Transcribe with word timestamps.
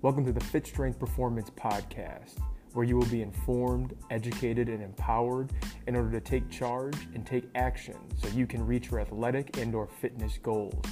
Welcome 0.00 0.24
to 0.26 0.32
the 0.32 0.44
Fit 0.44 0.64
Strength 0.64 1.00
Performance 1.00 1.50
Podcast, 1.50 2.38
where 2.72 2.84
you 2.84 2.96
will 2.96 3.06
be 3.06 3.20
informed, 3.20 3.96
educated, 4.12 4.68
and 4.68 4.80
empowered 4.80 5.50
in 5.88 5.96
order 5.96 6.12
to 6.12 6.20
take 6.20 6.48
charge 6.48 6.94
and 7.16 7.26
take 7.26 7.46
action 7.56 7.96
so 8.16 8.28
you 8.28 8.46
can 8.46 8.64
reach 8.64 8.92
your 8.92 9.00
athletic 9.00 9.56
and 9.56 9.74
or 9.74 9.88
fitness 9.88 10.38
goals. 10.40 10.84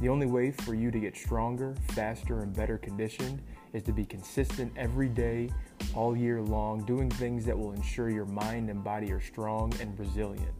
The 0.00 0.08
only 0.08 0.26
way 0.26 0.50
for 0.50 0.74
you 0.74 0.90
to 0.90 0.98
get 0.98 1.16
stronger, 1.16 1.76
faster, 1.90 2.40
and 2.40 2.52
better 2.52 2.78
conditioned 2.78 3.42
is 3.74 3.84
to 3.84 3.92
be 3.92 4.04
consistent 4.04 4.72
every 4.76 5.08
day, 5.08 5.48
all 5.94 6.16
year 6.16 6.42
long, 6.42 6.84
doing 6.84 7.10
things 7.10 7.44
that 7.46 7.56
will 7.56 7.70
ensure 7.70 8.10
your 8.10 8.26
mind 8.26 8.70
and 8.70 8.82
body 8.82 9.12
are 9.12 9.20
strong 9.20 9.72
and 9.80 9.96
resilient. 9.96 10.52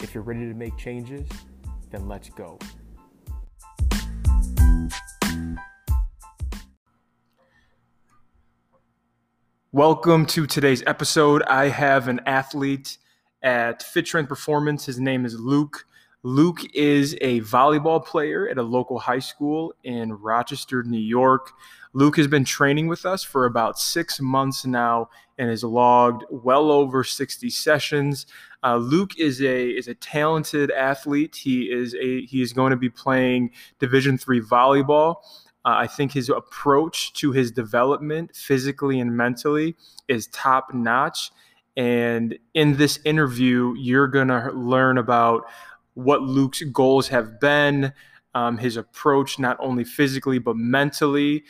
If 0.00 0.12
you're 0.12 0.24
ready 0.24 0.40
to 0.40 0.52
make 0.52 0.76
changes, 0.76 1.26
then 1.90 2.06
let's 2.06 2.28
go. 2.28 2.58
Welcome 9.72 10.26
to 10.26 10.48
today's 10.48 10.82
episode. 10.88 11.44
I 11.44 11.68
have 11.68 12.08
an 12.08 12.22
athlete 12.26 12.98
at 13.40 13.84
Fit 13.84 14.04
Strength 14.04 14.28
Performance. 14.28 14.84
His 14.84 14.98
name 14.98 15.24
is 15.24 15.38
Luke. 15.38 15.86
Luke 16.24 16.58
is 16.74 17.16
a 17.20 17.40
volleyball 17.42 18.04
player 18.04 18.48
at 18.48 18.58
a 18.58 18.64
local 18.64 18.98
high 18.98 19.20
school 19.20 19.72
in 19.84 20.12
Rochester, 20.14 20.82
New 20.82 20.98
York. 20.98 21.52
Luke 21.92 22.16
has 22.16 22.26
been 22.26 22.44
training 22.44 22.88
with 22.88 23.06
us 23.06 23.22
for 23.22 23.46
about 23.46 23.78
six 23.78 24.20
months 24.20 24.66
now 24.66 25.08
and 25.38 25.48
has 25.48 25.62
logged 25.62 26.24
well 26.30 26.72
over 26.72 27.04
60 27.04 27.48
sessions. 27.48 28.26
Uh, 28.64 28.74
Luke 28.74 29.16
is 29.20 29.40
a 29.40 29.68
is 29.68 29.86
a 29.86 29.94
talented 29.94 30.72
athlete. 30.72 31.36
He 31.36 31.70
is 31.70 31.94
a 31.94 32.26
he 32.26 32.42
is 32.42 32.52
going 32.52 32.70
to 32.70 32.76
be 32.76 32.90
playing 32.90 33.52
Division 33.78 34.18
three 34.18 34.40
volleyball. 34.40 35.18
Uh, 35.64 35.74
I 35.78 35.86
think 35.86 36.12
his 36.12 36.28
approach 36.28 37.12
to 37.14 37.32
his 37.32 37.52
development, 37.52 38.34
physically 38.34 38.98
and 39.00 39.16
mentally, 39.16 39.76
is 40.08 40.26
top 40.28 40.72
notch. 40.72 41.30
And 41.76 42.38
in 42.54 42.76
this 42.76 42.98
interview, 43.04 43.74
you're 43.76 44.08
going 44.08 44.28
to 44.28 44.50
learn 44.52 44.98
about 44.98 45.44
what 45.94 46.22
Luke's 46.22 46.62
goals 46.62 47.08
have 47.08 47.40
been, 47.40 47.92
um, 48.34 48.58
his 48.58 48.76
approach, 48.76 49.38
not 49.38 49.56
only 49.60 49.84
physically, 49.84 50.38
but 50.38 50.56
mentally, 50.56 51.44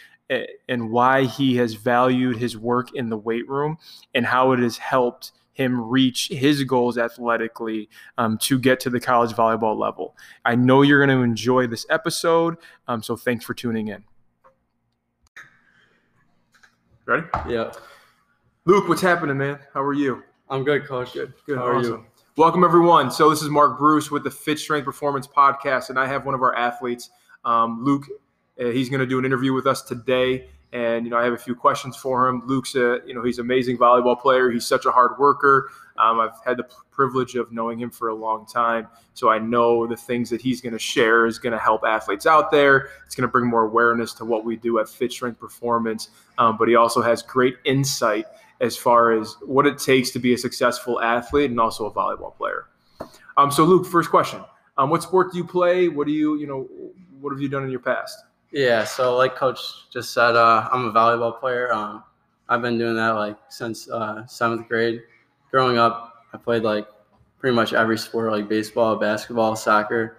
and 0.69 0.91
why 0.91 1.25
he 1.25 1.57
has 1.57 1.75
valued 1.75 2.37
his 2.37 2.57
work 2.57 2.95
in 2.95 3.09
the 3.09 3.17
weight 3.17 3.49
room 3.49 3.77
and 4.15 4.27
how 4.27 4.53
it 4.53 4.61
has 4.61 4.79
helped 4.79 5.33
him 5.53 5.81
reach 5.81 6.29
his 6.29 6.63
goals 6.65 6.99
athletically 6.99 7.89
um, 8.19 8.39
to 8.39 8.59
get 8.59 8.81
to 8.81 8.91
the 8.91 9.01
college 9.01 9.33
volleyball 9.33 9.77
level. 9.77 10.17
I 10.45 10.55
know 10.55 10.83
you're 10.83 11.05
going 11.05 11.17
to 11.17 11.23
enjoy 11.23 11.67
this 11.67 11.87
episode, 11.91 12.57
um, 12.89 13.03
so 13.03 13.17
thanks 13.17 13.45
for 13.45 13.55
tuning 13.55 13.89
in. 13.89 14.05
Ready? 17.07 17.27
Yeah. 17.49 17.73
Luke, 18.67 18.89
what's 18.89 19.03
happening, 19.03 19.39
man? 19.39 19.59
How 19.75 19.83
are 19.83 19.93
you? 19.93 20.23
I'm 20.49 20.65
good, 20.65 20.87
coach. 20.87 21.13
Good. 21.13 21.33
Good. 21.47 21.59
How 21.59 21.67
are 21.67 21.77
awesome. 21.77 21.93
you? 21.93 22.07
Welcome, 22.37 22.63
everyone. 22.63 23.11
So, 23.11 23.31
this 23.31 23.43
is 23.43 23.49
Mark 23.49 23.79
Bruce 23.79 24.11
with 24.11 24.23
the 24.23 24.31
Fit 24.31 24.59
Strength 24.59 24.85
Performance 24.85 25.27
Podcast, 25.27 25.91
and 25.91 25.99
I 25.99 26.07
have 26.07 26.25
one 26.25 26.35
of 26.35 26.43
our 26.43 26.55
athletes, 26.55 27.11
um, 27.45 27.85
Luke. 27.85 28.07
Uh, 28.61 28.67
he's 28.67 28.89
going 28.89 29.01
to 29.01 29.07
do 29.07 29.19
an 29.19 29.25
interview 29.25 29.53
with 29.53 29.67
us 29.67 29.83
today 29.83 30.49
and 30.73 31.05
you 31.05 31.11
know 31.11 31.19
I 31.19 31.25
have 31.25 31.33
a 31.33 31.39
few 31.39 31.55
questions 31.55 31.97
for 31.97 32.29
him. 32.29 32.43
Luke's 32.47 32.75
a 32.75 33.01
you 33.07 33.15
know 33.15 33.23
he's 33.23 33.39
an 33.39 33.47
amazing 33.47 33.79
volleyball 33.79 34.21
player. 34.21 34.51
He's 34.51 34.67
such 34.67 34.87
a 34.87 34.91
hard 34.91 35.19
worker. 35.19 35.71
Um, 35.99 36.21
I've 36.21 36.39
had 36.45 36.57
the 36.57 36.67
privilege 36.91 37.35
of 37.35 37.53
knowing 37.53 37.79
him 37.79 37.91
for 37.91 38.09
a 38.09 38.15
long 38.15 38.47
time, 38.47 38.89
so 39.15 39.29
I 39.29 39.39
know 39.39 39.87
the 39.87 39.97
things 39.97 40.31
that 40.31 40.41
he's 40.41 40.61
going 40.61 40.73
to 40.73 40.79
share 40.79 41.27
is 41.27 41.39
going 41.39 41.53
to 41.53 41.59
help 41.59 41.83
athletes 41.85 42.27
out 42.27 42.51
there. 42.51 42.89
It's 43.05 43.15
going 43.15 43.29
to 43.29 43.33
bring 43.33 43.47
more 43.47 43.65
awareness 43.65 44.15
to 44.15 44.25
what 44.25 44.45
we 44.45 44.57
do 44.57 44.79
at 44.79 44.89
Fit 44.89 45.13
Strength 45.13 45.39
Performance. 45.39 46.09
Um, 46.39 46.57
but 46.57 46.69
he 46.69 46.75
also 46.75 47.03
has 47.03 47.23
great 47.23 47.57
insight 47.65 48.27
as 48.61 48.77
far 48.77 49.13
as 49.13 49.37
what 49.43 49.67
it 49.67 49.79
takes 49.79 50.11
to 50.11 50.19
be 50.19 50.35
a 50.35 50.39
successful 50.39 51.01
athlete 51.01 51.51
and 51.51 51.61
also 51.61 51.87
a 51.87 51.93
volleyball 51.93 52.35
player. 52.35 52.67
Um, 53.37 53.51
so 53.51 53.65
Luke, 53.65 53.87
first 53.87 54.11
question: 54.11 54.41
um, 54.79 54.91
What 54.91 55.03
sport 55.03 55.33
do 55.33 55.39
you 55.39 55.45
play? 55.45 55.89
What 55.89 56.07
do 56.07 56.13
you 56.13 56.37
you 56.37 56.47
know 56.47 56.69
what 57.21 57.33
have 57.33 57.41
you 57.41 57.49
done 57.49 57.65
in 57.65 57.71
your 57.71 57.81
past? 57.81 58.17
Yeah, 58.53 58.85
so 58.85 59.17
like 59.17 59.37
Coach 59.37 59.61
just 59.91 60.13
said, 60.13 60.35
uh, 60.35 60.69
I'm 60.73 60.87
a 60.87 60.93
volleyball 60.93 61.39
player. 61.39 61.73
Um, 61.73 62.03
I've 62.49 62.63
been 62.63 62.79
doing 62.79 62.97
that 62.97 63.11
like 63.11 63.37
since 63.49 63.89
uh, 63.89 64.27
seventh 64.27 64.69
grade. 64.69 65.03
Growing 65.51 65.79
up, 65.79 66.27
I 66.33 66.37
played 66.37 66.63
like 66.63 66.89
pretty 67.39 67.55
much 67.55 67.73
every 67.73 67.97
sport, 67.97 68.33
like 68.33 68.49
baseball, 68.49 68.97
basketball, 68.97 69.55
soccer, 69.55 70.19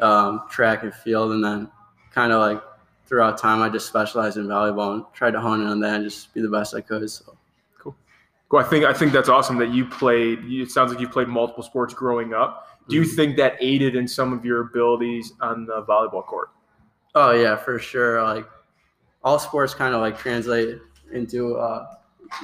um, 0.00 0.42
track 0.50 0.82
and 0.82 0.92
field, 0.92 1.32
and 1.32 1.44
then 1.44 1.70
kind 2.12 2.32
of 2.32 2.40
like 2.40 2.62
throughout 3.06 3.38
time, 3.38 3.62
I 3.62 3.68
just 3.68 3.86
specialized 3.86 4.36
in 4.36 4.46
volleyball 4.46 4.94
and 4.94 5.04
tried 5.14 5.32
to 5.32 5.40
hone 5.40 5.60
in 5.60 5.66
on 5.66 5.80
that 5.80 5.94
and 5.96 6.04
just 6.04 6.34
be 6.34 6.40
the 6.40 6.48
best 6.48 6.74
I 6.74 6.80
could. 6.80 7.08
So. 7.10 7.36
Cool. 7.78 7.96
Cool. 8.48 8.58
I 8.58 8.64
think 8.64 8.84
I 8.84 8.92
think 8.92 9.12
that's 9.12 9.28
awesome 9.28 9.56
that 9.58 9.70
you 9.70 9.86
played. 9.86 10.40
It 10.44 10.70
sounds 10.70 10.92
like 10.92 11.00
you 11.00 11.08
played 11.08 11.28
multiple 11.28 11.62
sports 11.62 11.94
growing 11.94 12.34
up. 12.34 12.66
Do 12.88 12.96
you 12.96 13.02
mm-hmm. 13.02 13.16
think 13.16 13.36
that 13.36 13.56
aided 13.60 13.94
in 13.96 14.08
some 14.08 14.32
of 14.32 14.44
your 14.44 14.62
abilities 14.62 15.32
on 15.40 15.64
the 15.64 15.84
volleyball 15.84 16.24
court? 16.24 16.50
Oh 17.20 17.32
yeah, 17.32 17.56
for 17.56 17.80
sure. 17.80 18.22
Like 18.22 18.46
all 19.24 19.40
sports 19.40 19.74
kind 19.74 19.92
of 19.92 20.00
like 20.00 20.16
translate 20.16 20.78
into 21.12 21.56
uh, 21.56 21.84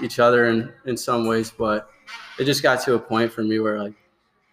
each 0.03 0.19
other 0.19 0.47
in 0.47 0.73
in 0.85 0.97
some 0.97 1.29
ways, 1.29 1.53
but 1.57 1.89
it 2.41 2.45
just 2.45 2.61
got 2.61 2.83
to 2.83 2.95
a 2.95 2.99
point 2.99 3.33
for 3.33 3.45
me 3.45 3.61
where 3.61 3.81
like 3.81 3.95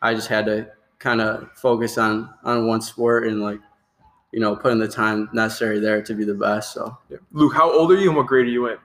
I 0.04 0.14
just 0.14 0.28
had 0.28 0.46
to 0.46 0.70
kind 1.00 1.22
of 1.22 1.50
focus 1.56 1.98
on 1.98 2.32
on 2.44 2.68
one 2.68 2.82
sport 2.82 3.26
and 3.26 3.42
like 3.42 3.60
you 4.32 4.40
know 4.40 4.56
putting 4.56 4.78
the 4.78 4.88
time 4.88 5.28
necessary 5.34 5.80
there 5.80 6.04
to 6.04 6.14
be 6.14 6.24
the 6.24 6.36
best. 6.36 6.72
So 6.72 6.96
yeah. 7.10 7.18
Luke, 7.32 7.56
how 7.56 7.72
old 7.72 7.92
are 7.92 7.98
you 7.98 8.10
and 8.10 8.16
what 8.16 8.28
grade 8.28 8.46
are 8.46 8.50
you 8.50 8.68
in? 8.68 8.78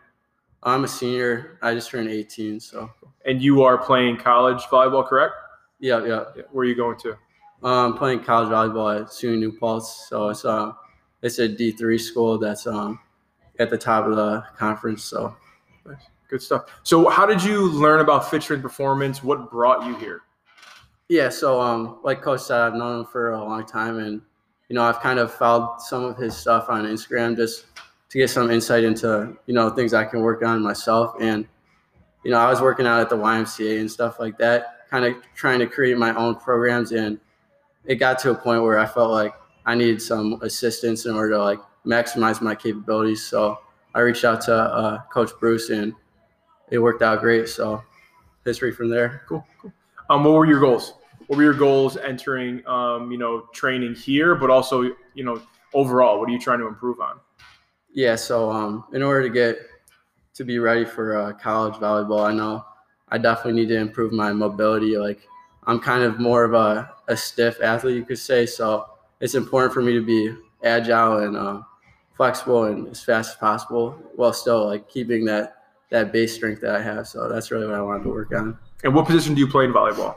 I'm 0.63 0.85
a 0.85 0.89
senior. 0.89 1.59
I 1.61 1.75
just 1.75 1.91
turned 1.91 2.09
18. 2.09 2.61
So 2.61 2.91
and 3.27 3.43
you 3.43 3.63
are 3.63 3.77
playing 3.77 4.17
college 4.17 4.63
volleyball, 4.63 5.07
correct? 5.07 5.35
Yeah, 5.81 6.03
yeah. 6.03 6.25
yeah. 6.35 6.43
Where 6.51 6.63
are 6.63 6.67
you 6.67 6.75
going 6.75 6.97
to? 7.01 7.15
I'm 7.63 7.93
um, 7.93 7.99
playing 7.99 8.21
college 8.21 8.49
volleyball 8.49 9.03
at 9.03 9.09
SUNY 9.09 9.39
New 9.39 9.53
Paltz. 9.53 10.09
So 10.09 10.31
it's 10.31 10.47
uh 10.47 10.73
it's 11.23 11.39
a 11.39 11.49
D 11.49 11.73
three 11.73 11.99
school 11.99 12.39
that's 12.39 12.67
um 12.67 13.01
at 13.59 13.71
the 13.71 13.79
top 13.79 14.07
of 14.07 14.17
the 14.17 14.45
conference. 14.57 15.05
So 15.05 15.35
nice. 15.85 15.97
good 16.29 16.43
stuff. 16.43 16.65
So 16.83 17.09
how 17.09 17.27
did 17.27 17.43
you 17.43 17.71
learn 17.71 18.01
about 18.01 18.31
Fit 18.31 18.43
Strength 18.43 18.63
Performance? 18.63 19.23
What 19.23 19.51
brought 19.51 19.87
you 19.87 19.97
here? 19.97 20.23
Yeah, 21.09 21.29
so 21.29 21.61
um 21.61 21.99
like 22.03 22.23
Coach 22.23 22.41
said, 22.41 22.61
I've 22.61 22.75
known 22.75 23.01
him 23.01 23.07
for 23.07 23.33
a 23.33 23.43
long 23.43 23.65
time, 23.65 23.99
and 23.99 24.21
you 24.69 24.75
know 24.75 24.83
I've 24.83 25.01
kind 25.01 25.19
of 25.19 25.33
followed 25.33 25.81
some 25.81 26.05
of 26.05 26.17
his 26.17 26.37
stuff 26.37 26.69
on 26.69 26.85
Instagram 26.85 27.37
just 27.37 27.67
to 28.09 28.19
get 28.19 28.29
some 28.31 28.51
insight 28.51 28.85
into 28.85 29.37
you 29.47 29.55
know 29.55 29.71
things 29.71 29.95
I 29.95 30.05
can 30.05 30.21
work 30.21 30.43
on 30.43 30.63
myself. 30.63 31.15
And 31.21 31.47
you 32.25 32.31
know 32.31 32.39
I 32.39 32.51
was 32.51 32.61
working 32.61 32.87
out 32.87 33.01
at 33.01 33.09
the 33.09 33.17
YMCA 33.17 33.81
and 33.81 33.91
stuff 33.91 34.19
like 34.19 34.37
that, 34.39 34.89
kind 34.91 35.05
of 35.05 35.15
trying 35.35 35.61
to 35.61 35.67
create 35.67 35.97
my 35.97 36.15
own 36.15 36.35
programs, 36.37 36.93
and 36.93 37.21
it 37.85 37.97
got 37.97 38.19
to 38.21 38.33
a 38.33 38.35
point 38.35 38.63
where 38.63 38.79
I 38.79 38.87
felt 38.87 39.13
like 39.13 39.35
I 39.67 39.75
needed 39.75 40.01
some 40.01 40.41
assistance 40.43 41.07
in 41.07 41.15
order 41.15 41.33
to 41.33 41.43
like 41.43 41.61
maximize 41.85 42.41
my 42.41 42.55
capabilities. 42.55 43.23
So 43.25 43.59
I 43.95 44.01
reached 44.01 44.25
out 44.25 44.41
to 44.43 44.55
uh, 44.55 45.03
Coach 45.13 45.33
Bruce, 45.39 45.71
and 45.71 45.93
it 46.71 46.79
worked 46.79 47.03
out 47.03 47.21
great. 47.21 47.49
So 47.49 47.83
history 48.45 48.73
from 48.73 48.89
there. 48.89 49.23
Cool. 49.29 49.45
cool. 49.61 49.73
Um, 50.09 50.25
what 50.25 50.33
were 50.33 50.47
your 50.47 50.61
goals? 50.61 50.95
What 51.27 51.37
were 51.37 51.43
your 51.43 51.55
goals 51.55 51.97
entering, 51.97 52.65
um, 52.67 53.11
you 53.11 53.19
know, 53.19 53.49
training 53.53 53.97
here, 53.97 54.37
but 54.37 54.49
also, 54.49 54.83
you 55.15 55.25
know, 55.25 55.43
overall, 55.75 56.21
what 56.21 56.29
are 56.29 56.33
you 56.33 56.39
trying 56.39 56.61
to 56.61 56.69
improve 56.69 57.01
on? 57.01 57.19
Yeah. 57.93 58.15
So, 58.15 58.51
um, 58.51 58.85
in 58.93 59.03
order 59.03 59.23
to 59.23 59.31
get 59.31 59.59
to 60.35 60.45
be 60.45 60.59
ready 60.59 60.85
for 60.85 61.17
uh, 61.17 61.33
college 61.33 61.75
volleyball, 61.75 62.25
I 62.29 62.33
know 62.33 62.65
I 63.09 63.19
definitely 63.19 63.61
need 63.61 63.69
to 63.71 63.79
improve 63.79 64.13
my 64.13 64.33
mobility. 64.33 64.97
Like, 64.97 65.27
I'm 65.65 65.81
kind 65.81 66.05
of 66.05 66.21
more 66.21 66.45
of 66.45 66.55
a, 66.55 66.93
a 67.09 67.17
stiff 67.17 67.61
athlete, 67.61 67.97
you 67.97 68.05
could 68.05 68.19
say. 68.19 68.47
So, 68.47 68.87
it's 69.21 69.35
important 69.35 69.73
for 69.73 69.83
me 69.83 69.93
to 69.93 70.03
be 70.03 70.35
agile 70.63 71.19
and 71.19 71.37
uh, 71.37 71.63
flexible 72.17 72.65
and 72.65 72.89
as 72.89 73.03
fast 73.03 73.31
as 73.31 73.37
possible 73.37 73.91
while 74.17 74.33
still 74.33 74.67
like 74.67 74.89
keeping 74.89 75.25
that 75.27 75.55
that 75.91 76.13
base 76.13 76.35
strength 76.35 76.61
that 76.63 76.75
I 76.75 76.83
have. 76.83 77.07
So 77.07 77.29
that's 77.29 77.51
really 77.51 77.67
what 77.67 77.77
I 77.77 77.81
wanted 77.81 78.03
to 78.05 78.11
work 78.11 78.33
on. 78.35 78.59
And 78.83 78.95
what 78.95 79.07
position 79.07 79.35
do 79.35 79.41
you 79.41 79.47
play 79.47 79.65
in 79.65 79.73
volleyball? 79.73 80.17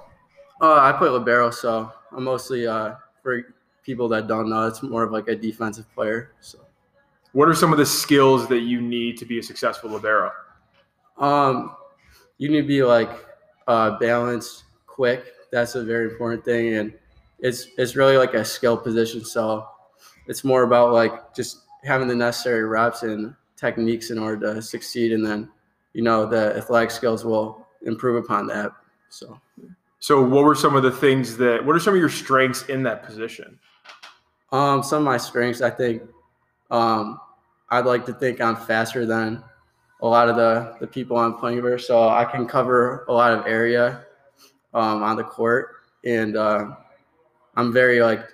Uh, 0.62 0.80
I 0.80 0.92
play 0.94 1.10
libero, 1.10 1.52
so 1.52 1.92
I'm 2.12 2.24
mostly 2.24 2.68
uh, 2.68 2.96
for 3.22 3.54
people 3.84 4.08
that 4.10 4.28
don't 4.28 4.50
know, 4.50 4.68
it's 4.68 4.84
more 4.84 5.04
of 5.04 5.12
like 5.12 5.28
a 5.28 5.36
defensive 5.36 5.92
player. 5.94 6.32
So, 6.42 6.60
what 7.32 7.48
are 7.48 7.54
some 7.54 7.72
of 7.72 7.78
the 7.78 7.86
skills 7.86 8.48
that 8.48 8.62
you 8.62 8.82
need 8.82 9.18
to 9.18 9.26
be 9.26 9.40
a 9.40 9.44
successful 9.44 9.90
libero? 9.90 10.32
Um, 11.18 11.76
you 12.38 12.50
need 12.50 12.62
to 12.62 12.68
be 12.68 12.84
like 12.84 13.10
uh, 13.68 13.98
balanced, 14.00 14.64
quick. 14.88 15.26
That's 15.52 15.76
a 15.76 15.84
very 15.84 16.12
important 16.12 16.44
thing, 16.44 16.76
and 16.76 16.94
it's 17.42 17.68
it's 17.78 17.96
really 17.96 18.18
like 18.18 18.34
a 18.34 18.44
skill 18.44 18.78
position. 18.78 19.24
So 19.24 19.68
it's 20.28 20.44
more 20.44 20.64
about 20.64 20.94
like 20.94 21.34
just 21.34 21.64
having 21.84 22.08
the 22.08 22.16
necessary 22.16 22.66
reps 22.66 23.04
and 23.04 23.34
techniques 23.56 24.10
in 24.10 24.18
order 24.18 24.54
to 24.54 24.62
succeed, 24.62 25.12
and 25.12 25.26
then 25.26 25.50
you 25.94 26.02
know 26.02 26.26
the 26.26 26.56
athletic 26.56 26.92
skills 26.92 27.26
will 27.26 27.66
improve 27.84 28.24
upon 28.24 28.48
that. 28.48 28.72
So. 29.10 29.40
So, 30.02 30.24
what 30.24 30.46
were 30.46 30.56
some 30.56 30.78
of 30.78 30.84
the 30.84 30.92
things 30.92 31.36
that? 31.38 31.66
What 31.66 31.76
are 31.76 31.80
some 31.80 31.94
of 31.94 32.00
your 32.00 32.08
strengths 32.08 32.64
in 32.70 32.84
that 32.84 33.04
position? 33.04 33.60
Um, 34.52 34.82
some 34.82 35.00
of 35.00 35.04
my 35.04 35.18
strengths, 35.18 35.62
I 35.62 35.70
think, 35.70 36.04
um, 36.72 37.20
I'd 37.70 37.86
like 37.86 38.06
to 38.06 38.14
think 38.14 38.42
I'm 38.42 38.56
faster 38.56 39.06
than 39.06 39.44
a 40.02 40.08
lot 40.08 40.30
of 40.30 40.36
the, 40.36 40.76
the 40.80 40.88
people 40.88 41.18
I'm 41.18 41.36
playing 41.36 41.62
with. 41.62 41.82
So 41.82 42.08
I 42.08 42.26
can 42.26 42.48
cover 42.48 43.06
a 43.08 43.14
lot 43.14 43.34
of 43.34 43.46
area 43.46 44.06
um, 44.74 45.04
on 45.04 45.18
the 45.18 45.24
court. 45.24 45.76
And 46.06 46.38
uh, 46.38 46.72
I'm 47.56 47.74
very 47.74 48.02
like 48.02 48.26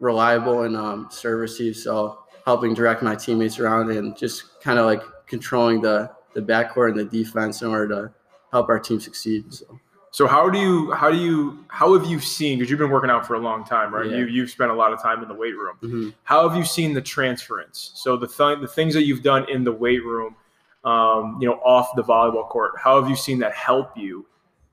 reliable 0.00 0.62
and 0.62 0.76
um, 0.76 1.08
serve 1.10 1.40
receive. 1.40 1.76
So 1.76 2.18
helping 2.44 2.74
direct 2.74 3.02
my 3.02 3.14
teammates 3.14 3.58
around 3.58 3.90
and 3.90 4.16
just 4.16 4.60
kind 4.60 4.78
of 4.78 4.86
like 4.86 5.02
controlling 5.26 5.80
the, 5.80 6.10
the 6.34 6.40
backcourt 6.40 6.90
and 6.90 6.98
the 6.98 7.04
defense 7.04 7.62
in 7.62 7.68
order 7.68 7.88
to 7.88 8.14
help 8.50 8.68
our 8.68 8.78
team 8.78 9.00
succeed. 9.00 9.52
So. 9.52 9.78
So 10.14 10.26
how 10.26 10.50
do 10.50 10.58
you 10.58 10.92
how 10.92 11.10
do 11.10 11.16
you 11.16 11.64
how 11.68 11.98
have 11.98 12.06
you 12.06 12.20
seen 12.20 12.58
because 12.58 12.68
you've 12.70 12.78
been 12.78 12.90
working 12.90 13.08
out 13.08 13.26
for 13.26 13.32
a 13.32 13.38
long 13.38 13.64
time, 13.64 13.94
right? 13.94 14.04
Yeah. 14.04 14.18
You 14.18 14.26
you've 14.26 14.50
spent 14.50 14.70
a 14.70 14.74
lot 14.74 14.92
of 14.92 15.00
time 15.00 15.22
in 15.22 15.28
the 15.28 15.34
weight 15.34 15.56
room. 15.56 15.78
Mm-hmm. 15.82 16.08
How 16.24 16.46
have 16.46 16.54
you 16.56 16.66
seen 16.66 16.92
the 16.92 17.00
transference? 17.00 17.92
So 17.94 18.18
the 18.18 18.26
th- 18.26 18.60
the 18.60 18.68
things 18.68 18.92
that 18.92 19.04
you've 19.04 19.22
done 19.22 19.48
in 19.48 19.64
the 19.64 19.72
weight 19.72 20.04
room, 20.04 20.36
um, 20.84 21.38
you 21.40 21.48
know, 21.48 21.54
off 21.64 21.96
the 21.96 22.04
volleyball 22.04 22.46
court. 22.46 22.72
How 22.76 23.00
have 23.00 23.08
you 23.08 23.16
seen 23.16 23.38
that 23.38 23.54
help 23.54 23.96
you 23.96 24.26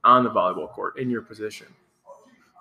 on 0.04 0.24
the 0.24 0.30
volleyball 0.30 0.68
court 0.68 0.98
in 0.98 1.08
your 1.08 1.22
position? 1.22 1.68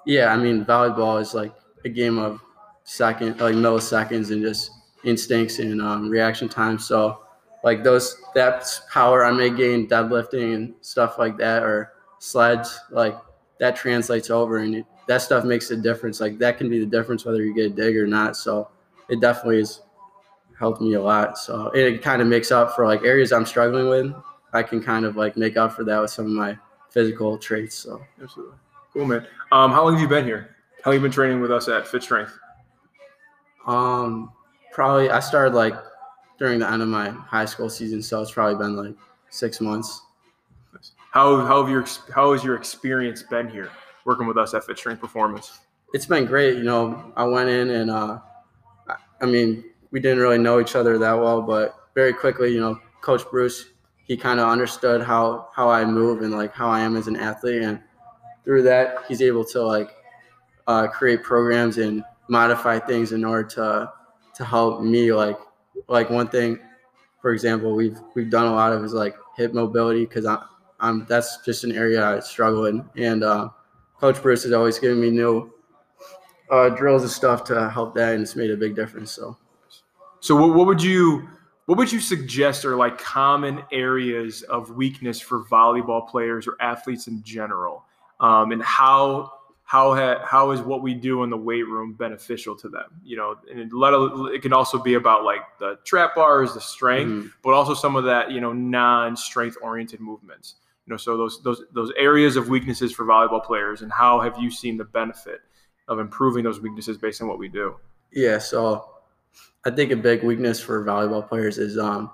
Yeah, 0.09 0.33
I 0.33 0.37
mean, 0.37 0.65
volleyball 0.65 1.21
is 1.21 1.35
like 1.35 1.53
a 1.85 1.89
game 1.89 2.17
of 2.17 2.41
second, 2.83 3.39
like 3.39 3.53
milliseconds, 3.53 4.31
and 4.31 4.41
just 4.41 4.71
instincts 5.03 5.59
and 5.59 5.79
um, 5.79 6.09
reaction 6.09 6.49
time. 6.49 6.79
So, 6.79 7.21
like 7.63 7.83
those, 7.83 8.19
that 8.33 8.65
power 8.91 9.23
I 9.23 9.29
may 9.29 9.51
gain 9.51 9.87
deadlifting 9.87 10.55
and 10.55 10.73
stuff 10.81 11.19
like 11.19 11.37
that, 11.37 11.61
or 11.61 11.93
sleds, 12.17 12.79
like 12.89 13.15
that 13.59 13.75
translates 13.75 14.31
over, 14.31 14.57
and 14.57 14.77
it, 14.77 14.85
that 15.07 15.21
stuff 15.21 15.45
makes 15.45 15.69
a 15.69 15.77
difference. 15.77 16.19
Like 16.19 16.39
that 16.39 16.57
can 16.57 16.71
be 16.71 16.79
the 16.79 16.87
difference 16.87 17.23
whether 17.23 17.43
you 17.43 17.53
get 17.53 17.67
a 17.67 17.75
dig 17.75 17.95
or 17.95 18.07
not. 18.07 18.35
So, 18.35 18.67
it 19.09 19.21
definitely 19.21 19.59
has 19.59 19.81
helped 20.57 20.81
me 20.81 20.95
a 20.95 21.01
lot. 21.03 21.37
So, 21.37 21.67
it 21.75 22.01
kind 22.01 22.19
of 22.19 22.27
makes 22.27 22.51
up 22.51 22.75
for 22.75 22.87
like 22.87 23.03
areas 23.03 23.31
I'm 23.31 23.45
struggling 23.45 23.87
with. 23.87 24.11
I 24.53 24.63
can 24.63 24.81
kind 24.81 25.05
of 25.05 25.17
like 25.17 25.37
make 25.37 25.55
up 25.55 25.73
for 25.73 25.83
that 25.83 26.01
with 26.01 26.09
some 26.09 26.25
of 26.25 26.31
my 26.31 26.57
physical 26.89 27.37
traits. 27.37 27.75
So. 27.75 28.01
Absolutely. 28.19 28.57
Cool, 28.99 29.07
man. 29.07 29.25
Um, 29.53 29.71
how 29.71 29.85
long 29.85 29.93
have 29.93 30.01
you 30.01 30.09
been 30.09 30.25
here? 30.25 30.57
How 30.83 30.91
long 30.91 30.95
have 30.95 31.01
you 31.01 31.07
been 31.07 31.13
training 31.13 31.39
with 31.39 31.53
us 31.53 31.69
at 31.69 31.87
Fit 31.87 32.03
Strength? 32.03 32.37
Um, 33.65 34.33
probably 34.73 35.09
I 35.09 35.21
started 35.21 35.55
like 35.55 35.73
during 36.37 36.59
the 36.59 36.69
end 36.69 36.81
of 36.81 36.89
my 36.89 37.11
high 37.11 37.45
school 37.45 37.69
season, 37.69 38.01
so 38.01 38.21
it's 38.21 38.31
probably 38.31 38.55
been 38.55 38.75
like 38.75 38.95
six 39.29 39.61
months. 39.61 40.01
How 41.11 41.45
how 41.45 41.61
have 41.61 41.69
your 41.71 41.85
how 42.13 42.33
has 42.33 42.43
your 42.43 42.57
experience 42.57 43.23
been 43.23 43.47
here 43.47 43.69
working 44.03 44.27
with 44.27 44.37
us 44.37 44.53
at 44.53 44.65
Fit 44.65 44.77
Strength 44.77 44.99
Performance? 44.99 45.61
It's 45.93 46.05
been 46.05 46.25
great. 46.25 46.57
You 46.57 46.63
know, 46.63 47.13
I 47.15 47.23
went 47.23 47.49
in 47.49 47.69
and 47.69 47.89
uh, 47.89 48.19
I- 48.89 48.95
I 49.21 49.25
mean, 49.27 49.63
we 49.91 50.01
didn't 50.01 50.19
really 50.19 50.39
know 50.39 50.59
each 50.59 50.75
other 50.75 50.97
that 50.97 51.13
well, 51.13 51.41
but 51.41 51.87
very 51.95 52.11
quickly, 52.11 52.53
you 52.53 52.59
know, 52.59 52.77
Coach 52.99 53.23
Bruce, 53.31 53.67
he 54.03 54.17
kind 54.17 54.41
of 54.41 54.49
understood 54.49 55.01
how 55.01 55.47
how 55.55 55.69
I 55.69 55.85
move 55.85 56.21
and 56.21 56.33
like 56.33 56.53
how 56.53 56.67
I 56.67 56.81
am 56.81 56.97
as 56.97 57.07
an 57.07 57.15
athlete, 57.15 57.61
and 57.61 57.79
through 58.49 58.63
that, 58.63 59.03
he's 59.07 59.21
able 59.21 59.45
to 59.45 59.61
like 59.61 59.95
uh, 60.65 60.87
create 60.87 61.21
programs 61.21 61.77
and 61.77 62.03
modify 62.29 62.79
things 62.79 63.11
in 63.11 63.23
order 63.23 63.47
to 63.47 63.91
to 64.33 64.43
help 64.43 64.81
me 64.81 65.13
like 65.13 65.37
like 65.87 66.09
one 66.09 66.27
thing 66.27 66.57
for 67.21 67.31
example 67.31 67.75
we've 67.75 67.99
we've 68.15 68.31
done 68.31 68.47
a 68.47 68.51
lot 68.51 68.73
of 68.73 68.83
is 68.83 68.93
like 68.93 69.15
hip 69.35 69.53
mobility 69.53 70.05
because 70.05 70.25
i'm 70.25 70.39
i'm 70.79 71.05
that's 71.05 71.37
just 71.45 71.63
an 71.63 71.71
area 71.73 72.03
i 72.03 72.19
struggle 72.19 72.65
in. 72.65 72.83
And 72.95 73.23
uh, 73.23 73.49
coach 73.99 74.19
bruce 74.19 74.43
has 74.43 74.51
always 74.51 74.79
given 74.79 74.99
me 74.99 75.11
new 75.11 75.53
uh, 76.49 76.69
drills 76.69 77.03
and 77.03 77.11
stuff 77.11 77.43
to 77.45 77.69
help 77.69 77.93
that 77.95 78.13
and 78.13 78.23
it's 78.23 78.35
made 78.35 78.49
a 78.49 78.57
big 78.57 78.75
difference 78.75 79.11
so. 79.11 79.37
So 80.21 80.35
what, 80.35 80.55
what 80.55 80.65
would 80.65 80.81
you 80.81 81.29
what 81.67 81.77
would 81.77 81.91
you 81.91 81.99
suggest 81.99 82.65
are 82.65 82.75
like 82.75 82.97
common 82.97 83.61
areas 83.71 84.41
of 84.41 84.71
weakness 84.71 85.19
for 85.21 85.43
volleyball 85.43 86.09
players 86.09 86.47
or 86.47 86.55
athletes 86.59 87.05
in 87.05 87.21
general, 87.21 87.85
um, 88.19 88.51
and 88.51 88.61
how 88.63 89.31
how 89.63 89.93
ha, 89.93 90.19
how 90.25 90.49
is 90.49 90.61
what 90.61 90.81
we 90.81 90.95
do 90.95 91.21
in 91.23 91.29
the 91.29 91.37
weight 91.37 91.67
room 91.67 91.93
beneficial 91.93 92.55
to 92.55 92.69
them? 92.69 92.85
You 93.03 93.17
know, 93.17 93.35
and 93.51 93.59
it, 93.59 93.71
let, 93.71 93.93
it 94.33 94.41
can 94.41 94.51
also 94.51 94.79
be 94.79 94.95
about 94.95 95.23
like 95.23 95.41
the 95.59 95.77
trap 95.85 96.15
bars, 96.15 96.55
the 96.55 96.61
strength, 96.61 97.09
Mhm. 97.09 97.31
but 97.43 97.53
also 97.53 97.75
some 97.75 97.95
of 97.95 98.03
that 98.05 98.31
you 98.31 98.41
know 98.41 98.51
non-strength 98.51 99.57
oriented 99.61 99.99
movements. 99.99 100.55
You 100.87 100.93
know, 100.93 100.97
so 100.97 101.17
those 101.17 101.43
those 101.43 101.61
those 101.71 101.91
areas 101.97 102.35
of 102.35 102.49
weaknesses 102.49 102.91
for 102.91 103.05
volleyball 103.05 103.43
players, 103.45 103.83
and 103.83 103.91
how 103.91 104.19
have 104.21 104.39
you 104.39 104.49
seen 104.49 104.75
the 104.77 104.85
benefit 104.85 105.41
of 105.87 105.99
improving 105.99 106.43
those 106.43 106.59
weaknesses 106.61 106.97
based 106.97 107.21
on 107.21 107.27
what 107.27 107.37
we 107.37 107.47
do? 107.47 107.75
Yeah, 108.11 108.39
so 108.39 108.89
I 109.65 109.69
think 109.69 109.91
a 109.91 109.95
big 109.95 110.23
weakness 110.23 110.59
for 110.59 110.83
volleyball 110.83 111.27
players 111.27 111.59
is 111.59 111.77
um, 111.77 112.09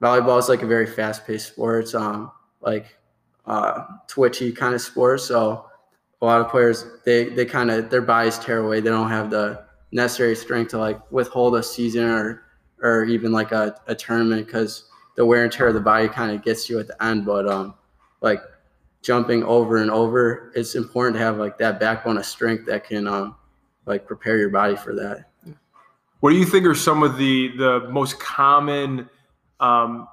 volleyball 0.00 0.38
is 0.38 0.48
like 0.48 0.62
a 0.62 0.66
very 0.66 0.86
fast-paced 0.86 1.48
sport. 1.48 1.84
It's 1.84 1.94
um, 1.94 2.30
like 2.62 2.96
uh, 3.48 3.84
twitchy 4.06 4.52
kind 4.52 4.74
of 4.74 4.80
sport. 4.80 5.20
So 5.20 5.66
a 6.20 6.26
lot 6.26 6.40
of 6.40 6.48
players 6.48 6.86
they 7.04 7.30
they 7.30 7.44
kind 7.44 7.70
of 7.70 7.90
their 7.90 8.02
bodies 8.02 8.38
tear 8.38 8.58
away. 8.58 8.80
They 8.80 8.90
don't 8.90 9.08
have 9.08 9.30
the 9.30 9.64
necessary 9.90 10.36
strength 10.36 10.70
to 10.70 10.78
like 10.78 11.00
withhold 11.10 11.56
a 11.56 11.62
season 11.62 12.04
or 12.04 12.44
or 12.80 13.04
even 13.04 13.32
like 13.32 13.50
a, 13.50 13.80
a 13.88 13.94
tournament 13.94 14.46
because 14.46 14.84
the 15.16 15.26
wear 15.26 15.42
and 15.42 15.52
tear 15.52 15.68
of 15.68 15.74
the 15.74 15.80
body 15.80 16.08
kind 16.08 16.30
of 16.30 16.44
gets 16.44 16.70
you 16.70 16.78
at 16.78 16.86
the 16.86 17.02
end. 17.02 17.24
But 17.24 17.48
um, 17.48 17.74
like 18.20 18.40
jumping 19.02 19.42
over 19.44 19.78
and 19.78 19.90
over, 19.90 20.52
it's 20.54 20.74
important 20.74 21.16
to 21.16 21.20
have 21.20 21.38
like 21.38 21.58
that 21.58 21.80
backbone 21.80 22.18
of 22.18 22.26
strength 22.26 22.66
that 22.66 22.84
can 22.84 23.08
um, 23.08 23.36
like 23.86 24.06
prepare 24.06 24.38
your 24.38 24.50
body 24.50 24.76
for 24.76 24.94
that. 24.94 25.24
What 26.20 26.30
do 26.30 26.36
you 26.36 26.44
think 26.44 26.66
are 26.66 26.74
some 26.74 27.02
of 27.02 27.16
the 27.16 27.56
the 27.56 27.88
most 27.90 28.20
common 28.20 29.08
um, 29.60 30.06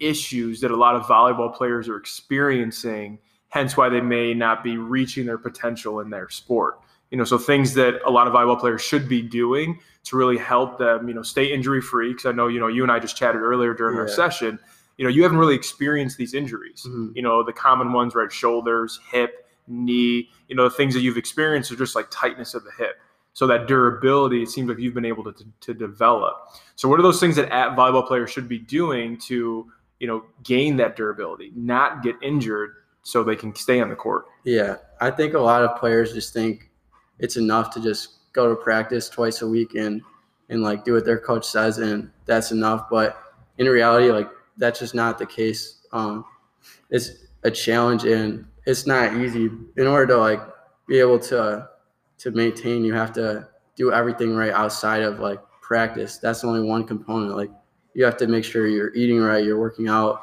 issues 0.00 0.60
that 0.60 0.70
a 0.70 0.76
lot 0.76 0.94
of 0.96 1.02
volleyball 1.02 1.54
players 1.54 1.88
are 1.88 1.96
experiencing? 1.96 3.18
Hence, 3.48 3.76
why 3.76 3.88
they 3.88 4.00
may 4.00 4.34
not 4.34 4.62
be 4.62 4.76
reaching 4.76 5.24
their 5.26 5.38
potential 5.38 6.00
in 6.00 6.10
their 6.10 6.28
sport. 6.28 6.78
You 7.10 7.18
know, 7.18 7.24
so 7.24 7.38
things 7.38 7.74
that 7.74 8.00
a 8.04 8.10
lot 8.10 8.26
of 8.26 8.32
volleyball 8.34 8.58
players 8.58 8.82
should 8.82 9.08
be 9.08 9.22
doing 9.22 9.78
to 10.04 10.16
really 10.16 10.36
help 10.36 10.78
them, 10.78 11.08
you 11.08 11.14
know, 11.14 11.22
stay 11.22 11.52
injury 11.52 11.80
free. 11.80 12.10
Because 12.12 12.26
I 12.26 12.32
know, 12.32 12.48
you 12.48 12.58
know, 12.60 12.66
you 12.66 12.82
and 12.82 12.90
I 12.90 12.98
just 12.98 13.16
chatted 13.16 13.40
earlier 13.40 13.74
during 13.74 13.96
our 13.96 14.08
session. 14.08 14.58
You 14.98 15.04
know, 15.04 15.10
you 15.10 15.22
haven't 15.22 15.38
really 15.38 15.54
experienced 15.54 16.16
these 16.16 16.34
injuries. 16.34 16.84
Mhm. 16.88 17.14
You 17.14 17.22
know, 17.22 17.42
the 17.42 17.52
common 17.52 17.92
ones, 17.92 18.14
right? 18.14 18.30
Shoulders, 18.32 18.98
hip, 19.10 19.46
knee. 19.68 20.30
You 20.48 20.56
know, 20.56 20.64
the 20.64 20.70
things 20.70 20.94
that 20.94 21.00
you've 21.00 21.16
experienced 21.16 21.70
are 21.70 21.76
just 21.76 21.94
like 21.94 22.08
tightness 22.10 22.54
of 22.54 22.64
the 22.64 22.72
hip. 22.76 22.98
So 23.32 23.46
that 23.48 23.66
durability, 23.68 24.42
it 24.42 24.48
seems 24.48 24.68
like 24.68 24.78
you've 24.78 24.94
been 24.94 25.04
able 25.04 25.22
to, 25.24 25.32
to, 25.32 25.44
to 25.60 25.74
develop. 25.74 26.34
So 26.74 26.88
what 26.88 26.98
are 26.98 27.02
those 27.02 27.20
things 27.20 27.36
that 27.36 27.52
at 27.52 27.76
volleyball 27.76 28.06
players 28.06 28.30
should 28.30 28.48
be 28.48 28.58
doing 28.58 29.18
to, 29.26 29.70
you 30.00 30.06
know, 30.06 30.24
gain 30.42 30.76
that 30.76 30.96
durability, 30.96 31.52
not 31.54 32.02
get 32.02 32.16
injured 32.22 32.70
so 33.02 33.22
they 33.22 33.36
can 33.36 33.54
stay 33.54 33.80
on 33.80 33.88
the 33.88 33.96
court? 33.96 34.26
Yeah, 34.44 34.76
I 35.00 35.10
think 35.10 35.34
a 35.34 35.38
lot 35.38 35.64
of 35.64 35.78
players 35.78 36.12
just 36.12 36.32
think 36.32 36.70
it's 37.18 37.36
enough 37.36 37.70
to 37.74 37.80
just 37.80 38.32
go 38.32 38.48
to 38.48 38.56
practice 38.56 39.08
twice 39.08 39.42
a 39.42 39.48
week 39.48 39.74
and 39.74 40.02
and 40.48 40.62
like 40.62 40.84
do 40.84 40.92
what 40.92 41.04
their 41.04 41.18
coach 41.18 41.44
says 41.44 41.78
and 41.78 42.10
that's 42.24 42.52
enough. 42.52 42.88
But 42.90 43.20
in 43.58 43.66
reality, 43.66 44.10
like 44.10 44.28
that's 44.56 44.78
just 44.78 44.94
not 44.94 45.18
the 45.18 45.26
case. 45.26 45.80
Um, 45.92 46.24
it's 46.90 47.26
a 47.42 47.50
challenge 47.50 48.04
and 48.04 48.46
it's 48.66 48.86
not 48.86 49.14
easy. 49.16 49.50
In 49.76 49.86
order 49.86 50.06
to 50.08 50.18
like 50.18 50.40
be 50.88 50.98
able 51.00 51.18
to 51.20 51.68
to 52.18 52.30
maintain, 52.30 52.84
you 52.84 52.94
have 52.94 53.12
to 53.14 53.48
do 53.76 53.92
everything 53.92 54.34
right 54.34 54.52
outside 54.52 55.02
of 55.02 55.20
like 55.20 55.40
practice. 55.60 56.18
That's 56.18 56.44
only 56.44 56.62
one 56.62 56.84
component. 56.86 57.36
Like 57.36 57.50
you 57.96 58.04
have 58.04 58.18
to 58.18 58.26
make 58.26 58.44
sure 58.44 58.66
you're 58.66 58.94
eating 58.94 59.20
right, 59.20 59.42
you're 59.42 59.58
working 59.58 59.88
out, 59.88 60.20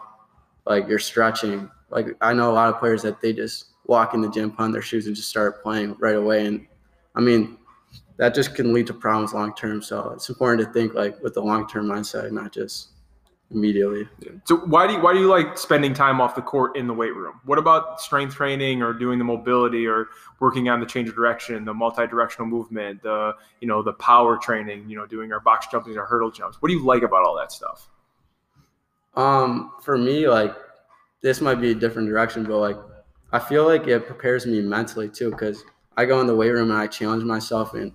like 0.68 0.88
you're 0.88 1.00
stretching. 1.00 1.68
Like 1.89 2.15
I 2.22 2.32
know 2.32 2.51
a 2.51 2.53
lot 2.53 2.72
of 2.72 2.80
players 2.80 3.01
that 3.01 3.20
they 3.20 3.34
just 3.34 3.70
walk 3.88 4.13
in 4.13 4.22
the 4.22 4.30
gym, 4.30 4.51
put 4.51 4.62
on 4.62 4.72
their 4.72 4.84
shoes, 4.84 5.08
and 5.08 5.15
just 5.15 5.27
start 5.27 5.63
playing 5.63 5.96
right 5.98 6.15
away. 6.15 6.46
And 6.46 6.68
I 7.15 7.22
mean, 7.22 7.58
that 8.18 8.36
just 8.36 8.53
can 8.53 8.74
lead 8.74 8.86
to 8.88 8.94
problems 8.94 9.34
long 9.34 9.56
term. 9.56 9.82
So 9.82 10.12
it's 10.12 10.30
important 10.30 10.68
to 10.68 10.72
think 10.72 10.94
like 10.94 11.20
with 11.24 11.34
the 11.34 11.42
long 11.42 11.68
term 11.68 11.88
mindset, 11.88 12.32
not 12.32 12.53
just 12.53 12.89
immediately. 13.52 14.08
So 14.46 14.58
why 14.58 14.88
do 14.88 14.94
you, 14.94 15.02
why 15.02 15.14
do 15.14 15.20
you 15.20 15.28
like 15.28 15.58
spending 15.58 15.94
time 15.94 16.20
off 16.20 16.36
the 16.36 16.42
court 16.42 16.76
in 16.76 16.88
the 16.88 16.94
weight 16.94 17.16
room? 17.16 17.40
What 17.46 17.58
about 17.58 18.02
strength 18.02 18.36
training 18.36 18.82
or 18.82 18.94
doing 18.94 19.20
the 19.20 19.26
mobility 19.26 19.86
or 19.86 20.08
working 20.40 20.70
on 20.70 20.80
the 20.80 20.86
change 20.86 21.10
of 21.10 21.16
direction, 21.16 21.64
the 21.66 21.74
multi-directional 21.74 22.48
movement, 22.48 23.04
the 23.04 23.34
you 23.62 23.68
know 23.68 23.84
the 23.84 23.94
power 23.94 24.38
training, 24.38 24.90
you 24.90 24.98
know 24.98 25.06
doing 25.06 25.32
our 25.32 25.40
box 25.40 25.68
jumping, 25.72 25.98
our 25.98 26.06
hurdle 26.06 26.32
jumps? 26.32 26.62
What 26.62 26.70
do 26.70 26.76
you 26.76 26.84
like 26.84 27.04
about 27.04 27.26
all 27.26 27.36
that 27.38 27.52
stuff? 27.52 27.90
Um, 29.16 29.74
for 29.82 29.98
me, 29.98 30.28
like 30.28 30.56
this 31.22 31.42
might 31.42 31.62
be 31.62 31.72
a 31.72 31.76
different 31.76 32.08
direction, 32.08 32.44
but 32.44 32.58
like 32.58 32.78
I 33.32 33.40
feel 33.40 33.66
like 33.66 33.88
it 33.88 34.08
prepares 34.08 34.46
me 34.46 34.62
mentally 34.62 35.10
too, 35.10 35.30
because 35.32 35.64
I 35.96 36.06
go 36.06 36.20
in 36.22 36.28
the 36.28 36.36
weight 36.36 36.52
room 36.52 36.72
and 36.72 36.80
I 36.80 36.88
challenge 36.88 37.24
myself 37.24 37.76
and 37.76 37.92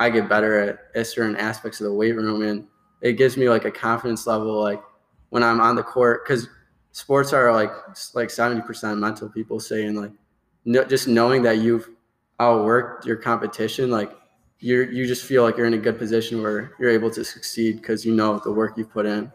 I 0.00 0.10
get 0.10 0.28
better 0.28 0.58
at, 0.60 0.78
at 0.94 1.06
certain 1.06 1.36
aspects 1.36 1.80
of 1.80 1.84
the 1.84 1.94
weight 1.94 2.16
room 2.16 2.42
and 2.42 2.66
it 3.00 3.12
gives 3.12 3.36
me 3.36 3.48
like 3.48 3.64
a 3.64 3.70
confidence 3.70 4.26
level 4.26 4.60
like 4.60 4.82
when 5.30 5.42
I'm 5.42 5.60
on 5.60 5.76
the 5.76 5.82
court 5.82 6.24
because 6.24 6.48
sports 6.92 7.32
are 7.32 7.52
like 7.52 7.70
like 8.14 8.28
70% 8.28 8.98
mental 8.98 9.28
people 9.28 9.60
saying 9.60 9.94
like 9.94 10.12
no, 10.64 10.84
just 10.84 11.08
knowing 11.08 11.42
that 11.42 11.58
you've 11.58 11.88
outworked 12.40 13.04
your 13.04 13.16
competition 13.16 13.90
like 13.90 14.12
you're 14.60 14.90
you 14.90 15.06
just 15.06 15.24
feel 15.24 15.42
like 15.42 15.56
you're 15.56 15.66
in 15.66 15.74
a 15.74 15.78
good 15.78 15.98
position 15.98 16.42
where 16.42 16.72
you're 16.78 16.90
able 16.90 17.10
to 17.10 17.24
succeed 17.24 17.76
because 17.76 18.04
you 18.04 18.14
know 18.14 18.38
the 18.40 18.52
work 18.52 18.76
you've 18.76 18.90
put 18.90 19.06
in. 19.06 19.30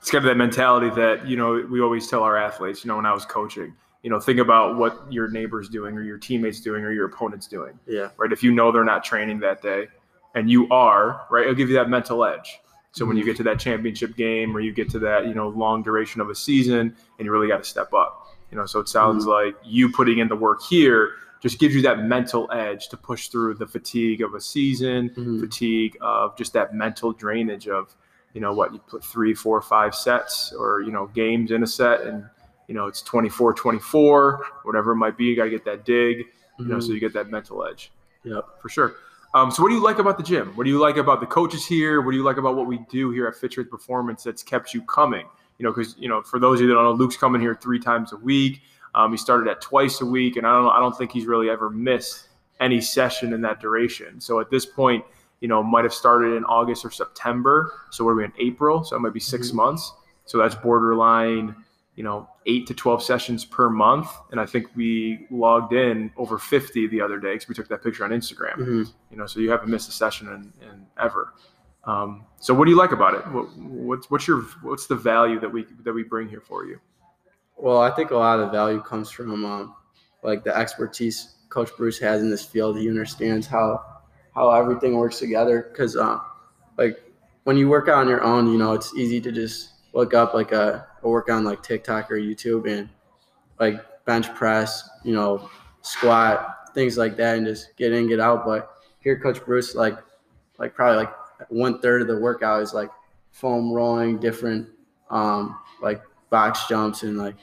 It's 0.00 0.10
kind 0.10 0.24
of 0.24 0.28
that 0.28 0.36
mentality 0.36 0.90
that 0.96 1.26
you 1.28 1.36
know 1.36 1.66
we 1.70 1.80
always 1.80 2.08
tell 2.08 2.22
our 2.22 2.36
athletes. 2.36 2.84
You 2.84 2.88
know, 2.88 2.96
when 2.96 3.06
I 3.06 3.12
was 3.12 3.24
coaching, 3.24 3.74
you 4.02 4.10
know, 4.10 4.18
think 4.18 4.38
about 4.38 4.76
what 4.76 5.12
your 5.12 5.28
neighbor's 5.28 5.68
doing 5.68 5.96
or 5.96 6.02
your 6.02 6.18
teammates 6.18 6.60
doing 6.60 6.84
or 6.84 6.92
your 6.92 7.06
opponent's 7.06 7.46
doing. 7.46 7.78
Yeah. 7.86 8.10
Right. 8.16 8.32
If 8.32 8.42
you 8.42 8.52
know 8.52 8.72
they're 8.72 8.84
not 8.84 9.04
training 9.04 9.40
that 9.40 9.62
day, 9.62 9.88
and 10.34 10.50
you 10.50 10.68
are, 10.70 11.26
right, 11.30 11.42
it'll 11.42 11.54
give 11.54 11.68
you 11.68 11.76
that 11.76 11.88
mental 11.88 12.24
edge. 12.24 12.58
So 12.92 13.06
when 13.06 13.16
you 13.16 13.24
get 13.24 13.36
to 13.38 13.42
that 13.44 13.58
championship 13.58 14.16
game 14.16 14.54
or 14.56 14.60
you 14.60 14.72
get 14.72 14.90
to 14.90 14.98
that, 15.00 15.26
you 15.26 15.34
know, 15.34 15.48
long 15.48 15.82
duration 15.82 16.20
of 16.20 16.28
a 16.28 16.34
season 16.34 16.94
and 17.18 17.24
you 17.26 17.32
really 17.32 17.48
got 17.48 17.62
to 17.62 17.68
step 17.68 17.92
up. 17.94 18.26
You 18.50 18.58
know, 18.58 18.66
so 18.66 18.80
it 18.80 18.88
sounds 18.88 19.24
Mhm. 19.24 19.28
like 19.28 19.56
you 19.64 19.90
putting 19.90 20.18
in 20.18 20.28
the 20.28 20.36
work 20.36 20.60
here 20.62 21.12
just 21.40 21.58
gives 21.58 21.74
you 21.74 21.80
that 21.82 22.04
mental 22.04 22.50
edge 22.52 22.88
to 22.90 22.96
push 22.98 23.28
through 23.28 23.54
the 23.54 23.66
fatigue 23.66 24.20
of 24.20 24.34
a 24.34 24.40
season, 24.40 25.08
Mhm. 25.16 25.40
fatigue 25.40 25.96
of 26.02 26.36
just 26.36 26.52
that 26.52 26.74
mental 26.74 27.12
drainage 27.12 27.66
of, 27.66 27.94
you 28.34 28.40
know, 28.42 28.52
what 28.52 28.72
you 28.74 28.78
put 28.80 29.02
three, 29.02 29.32
four, 29.34 29.60
five 29.62 29.94
sets 29.94 30.52
or, 30.52 30.82
you 30.82 30.92
know, 30.92 31.06
games 31.14 31.50
in 31.50 31.62
a 31.62 31.66
set 31.66 32.02
and, 32.02 32.24
you 32.68 32.74
know, 32.74 32.86
it's 32.86 33.00
24, 33.02 33.54
24, 33.54 34.44
whatever 34.64 34.92
it 34.92 34.96
might 34.96 35.16
be. 35.16 35.24
You 35.24 35.34
got 35.36 35.44
to 35.44 35.50
get 35.50 35.64
that 35.64 35.84
dig, 35.86 36.26
you 36.58 36.66
know, 36.66 36.78
so 36.78 36.92
you 36.92 37.00
get 37.00 37.14
that 37.14 37.30
mental 37.30 37.64
edge 37.66 37.90
Yep. 38.24 38.60
for 38.60 38.68
sure. 38.68 38.94
Um, 39.34 39.50
so, 39.50 39.62
what 39.62 39.70
do 39.70 39.74
you 39.74 39.82
like 39.82 39.98
about 39.98 40.18
the 40.18 40.22
gym? 40.22 40.52
What 40.56 40.64
do 40.64 40.70
you 40.70 40.78
like 40.78 40.98
about 40.98 41.20
the 41.20 41.26
coaches 41.26 41.64
here? 41.64 42.02
What 42.02 42.10
do 42.10 42.16
you 42.18 42.22
like 42.22 42.36
about 42.36 42.54
what 42.54 42.66
we 42.66 42.78
do 42.90 43.10
here 43.10 43.26
at 43.26 43.34
Fit 43.34 43.54
Performance 43.70 44.22
that's 44.22 44.42
kept 44.42 44.74
you 44.74 44.82
coming? 44.82 45.26
You 45.58 45.64
know, 45.64 45.72
because 45.72 45.96
you 45.98 46.08
know, 46.08 46.22
for 46.22 46.38
those 46.38 46.60
of 46.60 46.62
you 46.62 46.68
that 46.68 46.74
don't 46.74 46.84
know, 46.84 46.92
Luke's 46.92 47.16
coming 47.16 47.40
here 47.40 47.54
three 47.54 47.78
times 47.78 48.12
a 48.12 48.16
week. 48.16 48.60
Um, 48.94 49.10
he 49.10 49.16
started 49.16 49.50
at 49.50 49.62
twice 49.62 50.02
a 50.02 50.06
week, 50.06 50.36
and 50.36 50.46
I 50.46 50.52
don't, 50.52 50.68
I 50.68 50.80
don't 50.80 50.96
think 50.96 51.12
he's 51.12 51.24
really 51.24 51.48
ever 51.48 51.70
missed 51.70 52.28
any 52.60 52.80
session 52.80 53.32
in 53.32 53.40
that 53.40 53.58
duration. 53.58 54.20
So 54.20 54.38
at 54.38 54.50
this 54.50 54.66
point, 54.66 55.02
you 55.40 55.48
know, 55.48 55.62
might 55.62 55.84
have 55.84 55.94
started 55.94 56.36
in 56.36 56.44
August 56.44 56.84
or 56.84 56.90
September. 56.90 57.72
So 57.90 58.04
what 58.04 58.10
are 58.10 58.16
we 58.16 58.24
in 58.24 58.32
April? 58.38 58.84
So 58.84 58.96
it 58.96 59.00
might 59.00 59.14
be 59.14 59.20
6 59.20 59.50
Mhm. 59.50 59.54
months. 59.54 59.92
So 60.26 60.38
that's 60.38 60.54
borderline, 60.54 61.56
you 61.96 62.02
know, 62.02 62.28
eight 62.46 62.66
to 62.66 62.74
12 62.74 63.02
sessions 63.02 63.44
per 63.44 63.68
month. 63.68 64.08
And 64.30 64.40
I 64.40 64.46
think 64.46 64.68
we 64.74 65.26
logged 65.30 65.72
in 65.74 66.10
over 66.16 66.38
50 66.38 66.86
the 66.86 67.00
other 67.00 67.18
day 67.20 67.34
because 67.34 67.48
we 67.48 67.54
took 67.54 67.68
that 67.68 67.82
picture 67.82 68.04
on 68.04 68.10
Instagram 68.10 68.56
Mhm. 68.56 68.92
you 69.10 69.16
know 69.18 69.26
so 69.26 69.40
you 69.40 69.50
haven't 69.50 69.68
missed 69.68 69.88
a 69.88 69.92
session 69.92 70.28
in, 70.28 70.66
in 70.66 70.86
ever 70.98 71.34
um, 71.84 72.24
so 72.38 72.54
what 72.54 72.64
do 72.64 72.70
you 72.70 72.76
like 72.78 72.92
about 72.92 73.14
it 73.14 73.20
what, 73.32 73.44
what's 73.58 74.10
what's 74.10 74.26
your 74.26 74.42
what's 74.62 74.86
the 74.86 74.94
value 74.94 75.38
that 75.40 75.52
we 75.52 75.66
that 75.84 75.92
we 75.92 76.02
bring 76.02 76.28
here 76.28 76.40
for 76.40 76.64
you 76.64 76.78
Well, 77.56 77.80
I 77.80 77.90
think 77.90 78.10
a 78.10 78.16
lot 78.16 78.40
of 78.40 78.46
the 78.46 78.52
value 78.52 78.80
comes 78.80 79.10
from 79.10 79.44
um, 79.44 79.74
like 80.22 80.44
the 80.44 80.56
expertise 80.56 81.34
Coach 81.50 81.70
Bruce 81.76 81.98
has 81.98 82.22
in 82.22 82.30
this 82.30 82.44
field. 82.44 82.78
He 82.78 82.88
understands 82.88 83.46
how 83.46 83.84
how 84.34 84.50
everything 84.50 84.96
works 84.96 85.18
together. 85.18 85.68
Because 85.70 85.94
uh, 85.96 86.18
like 86.78 86.96
when 87.44 87.56
you 87.58 87.68
work 87.68 87.88
out 87.88 87.98
on 87.98 88.08
your 88.08 88.22
own, 88.22 88.50
you 88.50 88.56
know 88.58 88.72
it's 88.72 88.94
easy 88.94 89.20
to 89.20 89.30
just 89.30 89.71
look 89.92 90.14
up 90.14 90.34
like 90.34 90.52
a, 90.52 90.86
a 91.02 91.08
workout 91.08 91.38
on 91.38 91.44
like 91.44 91.62
TikTok 91.62 92.10
or 92.10 92.16
YouTube 92.16 92.70
and 92.70 92.88
like 93.60 93.80
bench 94.04 94.32
press, 94.34 94.88
you 95.04 95.14
know, 95.14 95.48
squat, 95.82 96.74
things 96.74 96.96
like 96.96 97.16
that, 97.16 97.36
and 97.36 97.46
just 97.46 97.76
get 97.76 97.92
in, 97.92 98.08
get 98.08 98.20
out. 98.20 98.44
But 98.44 98.70
here, 99.00 99.18
Coach 99.18 99.44
Bruce, 99.44 99.74
like 99.74 99.98
like 100.58 100.74
probably 100.74 101.04
like 101.04 101.14
one 101.50 101.80
third 101.80 102.02
of 102.02 102.08
the 102.08 102.18
workout 102.18 102.62
is 102.62 102.72
like 102.72 102.90
foam 103.30 103.72
rolling, 103.72 104.18
different 104.18 104.68
um, 105.10 105.58
like 105.82 106.02
box 106.30 106.66
jumps 106.68 107.02
and 107.02 107.18
like 107.18 107.36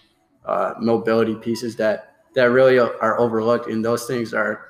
uh, 0.46 0.74
mobility 0.79 1.36
pieces 1.36 1.75
that 1.77 2.15
that 2.36 2.46
really 2.46 2.79
are 2.79 3.20
overlooked. 3.20 3.68
And 3.68 3.84
those 3.84 4.06
things 4.06 4.34
are 4.34 4.65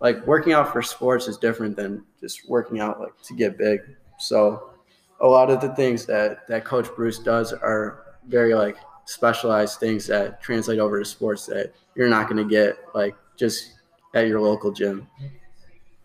like 0.00 0.26
working 0.26 0.52
out 0.52 0.72
for 0.72 0.82
sports 0.82 1.28
is 1.28 1.36
different 1.36 1.76
than 1.76 2.04
just 2.20 2.48
working 2.48 2.80
out 2.80 3.00
like 3.00 3.20
to 3.22 3.34
get 3.34 3.58
big. 3.58 3.80
So 4.18 4.73
a 5.20 5.26
lot 5.26 5.50
of 5.50 5.60
the 5.60 5.74
things 5.74 6.06
that 6.06 6.46
that 6.48 6.64
Coach 6.64 6.88
Bruce 6.94 7.18
does 7.18 7.52
are 7.52 8.04
very 8.26 8.54
like 8.54 8.76
specialized 9.06 9.78
things 9.78 10.06
that 10.06 10.42
translate 10.42 10.78
over 10.78 10.98
to 10.98 11.04
sports 11.04 11.46
that 11.46 11.72
you're 11.94 12.08
not 12.08 12.28
going 12.28 12.42
to 12.42 12.48
get 12.48 12.78
like 12.94 13.14
just 13.36 13.74
at 14.14 14.26
your 14.26 14.40
local 14.40 14.72
gym. 14.72 15.06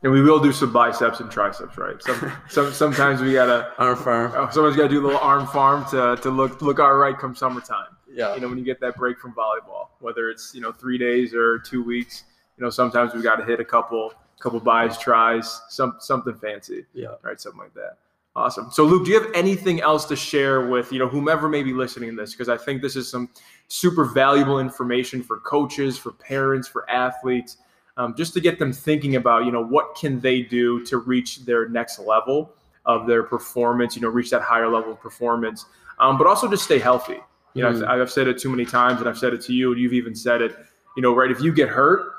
and 0.03 0.11
we 0.11 0.21
will 0.21 0.39
do 0.39 0.51
some 0.51 0.71
biceps 0.71 1.19
and 1.19 1.31
triceps 1.31 1.77
right 1.77 2.01
some, 2.01 2.31
some 2.49 2.71
sometimes 2.73 3.21
we 3.21 3.33
gotta 3.33 3.71
Arm 3.77 3.97
farm, 3.97 4.33
oh, 4.35 4.49
somebody's 4.51 4.75
gotta 4.75 4.89
do 4.89 5.01
a 5.01 5.05
little 5.05 5.19
arm 5.19 5.47
farm 5.47 5.85
to, 5.91 6.21
to 6.21 6.29
look 6.29 6.61
look 6.61 6.79
all 6.79 6.95
right 6.95 7.17
come 7.17 7.35
summertime 7.35 7.95
yeah, 8.11 8.33
you 8.33 8.41
know 8.41 8.49
when 8.49 8.57
you 8.57 8.65
get 8.65 8.79
that 8.81 8.95
break 8.95 9.19
from 9.19 9.33
volleyball 9.33 9.87
whether 9.99 10.29
it's 10.29 10.53
you 10.53 10.61
know 10.61 10.71
three 10.71 10.97
days 10.97 11.33
or 11.33 11.59
two 11.59 11.83
weeks 11.83 12.23
you 12.57 12.63
know 12.63 12.69
sometimes 12.69 13.13
we 13.13 13.21
got 13.21 13.35
to 13.35 13.45
hit 13.45 13.59
a 13.59 13.65
couple 13.65 14.13
couple 14.39 14.59
buys 14.59 14.97
tries 14.97 15.61
some 15.69 15.97
something 15.99 16.33
fancy 16.35 16.85
yeah. 16.93 17.15
right? 17.21 17.39
Something 17.39 17.59
like 17.59 17.73
that. 17.75 17.97
Awesome. 18.39 18.71
So, 18.71 18.85
Luke, 18.85 19.03
do 19.03 19.11
you 19.11 19.21
have 19.21 19.29
anything 19.33 19.81
else 19.81 20.05
to 20.05 20.15
share 20.15 20.65
with 20.65 20.93
you 20.93 20.99
know 20.99 21.09
whomever 21.09 21.49
may 21.49 21.61
be 21.61 21.73
listening 21.73 22.11
to 22.11 22.15
this? 22.15 22.31
Because 22.31 22.47
I 22.47 22.55
think 22.55 22.81
this 22.81 22.95
is 22.95 23.09
some 23.09 23.27
super 23.67 24.05
valuable 24.05 24.61
information 24.61 25.21
for 25.21 25.39
coaches, 25.41 25.97
for 25.97 26.13
parents, 26.13 26.65
for 26.65 26.89
athletes, 26.89 27.57
um, 27.97 28.15
just 28.15 28.33
to 28.35 28.39
get 28.39 28.57
them 28.57 28.71
thinking 28.71 29.17
about 29.17 29.43
you 29.43 29.51
know 29.51 29.61
what 29.61 29.93
can 29.93 30.21
they 30.21 30.41
do 30.41 30.85
to 30.85 30.99
reach 30.99 31.43
their 31.43 31.67
next 31.67 31.99
level 31.99 32.53
of 32.85 33.07
their 33.07 33.23
performance. 33.23 33.97
You 33.97 34.03
know, 34.03 34.07
reach 34.07 34.29
that 34.29 34.41
higher 34.41 34.69
level 34.69 34.93
of 34.93 35.01
performance, 35.01 35.65
um, 35.99 36.17
but 36.17 36.25
also 36.25 36.47
just 36.49 36.63
stay 36.63 36.79
healthy. 36.79 37.19
You 37.55 37.63
know, 37.63 37.73
Mhm. 37.73 37.89
I've, 37.89 38.01
I've 38.03 38.11
said 38.11 38.29
it 38.29 38.37
too 38.37 38.49
many 38.49 38.63
times, 38.63 39.01
and 39.01 39.09
I've 39.09 39.17
said 39.17 39.33
it 39.33 39.41
to 39.41 39.53
you, 39.53 39.73
and 39.73 39.81
you've 39.81 39.91
even 39.91 40.15
said 40.15 40.41
it. 40.41 40.55
You 40.95 41.03
know, 41.03 41.13
right? 41.13 41.29
If 41.29 41.41
you 41.41 41.51
get 41.51 41.67
hurt, 41.67 42.09